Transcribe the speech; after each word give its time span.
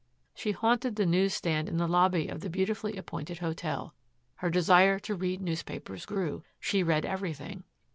She 0.33 0.51
haunted 0.51 0.95
the 0.95 1.05
news 1.05 1.31
stand 1.35 1.69
in 1.69 1.77
the 1.77 1.87
lobby 1.87 2.27
of 2.27 2.39
the 2.39 2.49
beautifully 2.49 2.97
appointed 2.97 3.37
hotel. 3.37 3.93
Her 4.37 4.49
desire 4.49 4.97
to 4.97 5.13
read 5.13 5.41
newspapers 5.43 6.07
grew. 6.07 6.43
She 6.59 6.81
read 6.81 7.05
everything. 7.05 7.65